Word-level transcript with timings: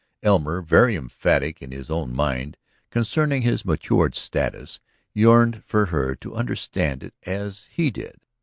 Elmer, 0.23 0.63
very 0.63 0.95
emphatic 0.95 1.61
in 1.61 1.71
his 1.71 1.91
own 1.91 2.11
mind 2.11 2.57
concerning 2.89 3.43
his 3.43 3.63
matured 3.63 4.15
status, 4.15 4.79
yearned 5.13 5.63
for 5.63 5.85
her 5.85 6.15
to 6.15 6.33
understand 6.33 7.03
it 7.03 7.13
as 7.21 7.67
he 7.69 7.91
did. 7.91 8.19